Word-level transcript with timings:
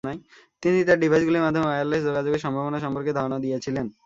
তিনি 0.63 0.77
তার 0.87 0.97
ডিভাইসগুলির 1.03 1.45
মাধ্যমে 1.45 1.67
ওয়্যারলেস 1.67 2.01
যোগাযোগের 2.07 2.43
সম্ভাবনা 2.45 2.77
সম্পর্কে 2.85 3.11
ধারণা 3.13 3.37
দিয়েছিলেন। 3.39 3.85